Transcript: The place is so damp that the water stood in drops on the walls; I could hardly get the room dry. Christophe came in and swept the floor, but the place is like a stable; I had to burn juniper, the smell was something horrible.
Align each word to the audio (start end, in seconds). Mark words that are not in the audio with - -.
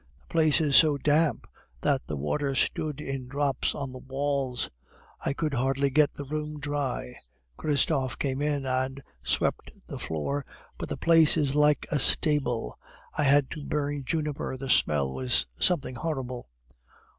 The 0.21 0.27
place 0.33 0.59
is 0.59 0.75
so 0.75 0.97
damp 0.97 1.45
that 1.81 2.07
the 2.07 2.15
water 2.17 2.55
stood 2.55 2.99
in 2.99 3.27
drops 3.27 3.75
on 3.75 3.91
the 3.91 3.99
walls; 3.99 4.67
I 5.23 5.33
could 5.33 5.53
hardly 5.53 5.91
get 5.91 6.15
the 6.15 6.23
room 6.23 6.59
dry. 6.59 7.17
Christophe 7.55 8.17
came 8.17 8.41
in 8.41 8.65
and 8.65 9.03
swept 9.21 9.69
the 9.85 9.99
floor, 9.99 10.43
but 10.79 10.89
the 10.89 10.97
place 10.97 11.37
is 11.37 11.53
like 11.53 11.85
a 11.91 11.99
stable; 11.99 12.79
I 13.13 13.25
had 13.25 13.51
to 13.51 13.63
burn 13.63 14.03
juniper, 14.03 14.57
the 14.57 14.71
smell 14.71 15.13
was 15.13 15.45
something 15.59 15.93
horrible. 15.93 16.49